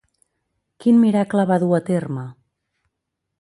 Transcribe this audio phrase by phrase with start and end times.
[0.85, 2.25] Quin miracle va dur a terme?